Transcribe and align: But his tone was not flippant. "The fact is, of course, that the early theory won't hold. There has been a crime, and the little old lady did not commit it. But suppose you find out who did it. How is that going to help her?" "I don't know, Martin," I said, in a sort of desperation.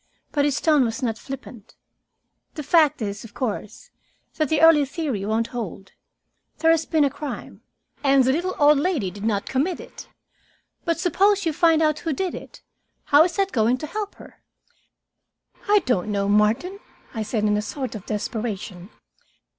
But 0.31 0.45
his 0.45 0.59
tone 0.59 0.83
was 0.83 1.03
not 1.03 1.19
flippant. 1.19 1.75
"The 2.55 2.63
fact 2.63 3.03
is, 3.03 3.23
of 3.23 3.35
course, 3.35 3.91
that 4.37 4.49
the 4.49 4.59
early 4.59 4.83
theory 4.83 5.23
won't 5.27 5.49
hold. 5.53 5.91
There 6.57 6.71
has 6.71 6.87
been 6.87 7.03
a 7.03 7.09
crime, 7.11 7.61
and 8.03 8.23
the 8.23 8.31
little 8.31 8.55
old 8.57 8.79
lady 8.79 9.11
did 9.11 9.23
not 9.23 9.45
commit 9.45 9.79
it. 9.79 10.07
But 10.85 10.99
suppose 10.99 11.45
you 11.45 11.53
find 11.53 11.83
out 11.83 11.99
who 11.99 12.13
did 12.13 12.33
it. 12.33 12.63
How 13.03 13.23
is 13.25 13.35
that 13.35 13.51
going 13.51 13.77
to 13.77 13.85
help 13.85 14.15
her?" 14.15 14.41
"I 15.69 15.83
don't 15.85 16.07
know, 16.11 16.27
Martin," 16.27 16.79
I 17.13 17.21
said, 17.21 17.43
in 17.43 17.55
a 17.55 17.61
sort 17.61 17.93
of 17.93 18.07
desperation. 18.07 18.89